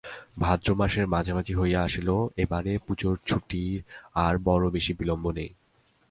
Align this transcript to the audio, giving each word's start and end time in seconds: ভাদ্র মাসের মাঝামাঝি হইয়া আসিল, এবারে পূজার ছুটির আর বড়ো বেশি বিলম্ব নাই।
ভাদ্র 0.39 0.67
মাসের 0.75 1.05
মাঝামাঝি 1.07 1.53
হইয়া 1.53 1.79
আসিল, 1.83 2.09
এবারে 2.37 2.73
পূজার 2.87 3.15
ছুটির 3.25 3.77
আর 4.15 4.33
বড়ো 4.37 4.67
বেশি 4.69 4.93
বিলম্ব 4.93 5.25
নাই। 5.31 5.49